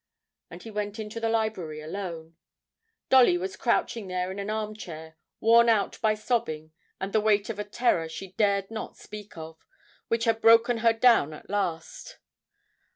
And 0.49 0.63
he 0.63 0.71
went 0.71 0.97
into 0.97 1.19
the 1.19 1.29
library 1.29 1.79
alone. 1.79 2.35
Dolly 3.09 3.37
was 3.37 3.55
crouching 3.55 4.07
there 4.07 4.31
in 4.31 4.39
an 4.39 4.49
arm 4.49 4.75
chair, 4.75 5.15
worn 5.39 5.69
out 5.69 6.01
by 6.01 6.15
sobbing 6.15 6.71
and 6.99 7.13
the 7.13 7.21
weight 7.21 7.51
of 7.51 7.59
a 7.59 7.63
terror 7.63 8.09
she 8.09 8.31
dared 8.31 8.71
not 8.71 8.97
speak 8.97 9.37
of, 9.37 9.63
which 10.07 10.23
had 10.23 10.41
broken 10.41 10.77
her 10.79 10.93
down 10.93 11.33
at 11.33 11.51
last. 11.51 12.17